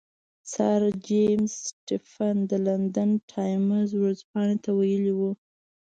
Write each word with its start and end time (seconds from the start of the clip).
سر 0.53 0.81
جیمز 1.07 1.51
سټیفن 1.67 2.35
د 2.51 2.53
لندن 2.67 3.09
ټایمز 3.31 3.89
ورځپاڼې 4.01 4.55
ته 4.63 4.69
ویلي 4.79 5.13
وو. 5.19 5.31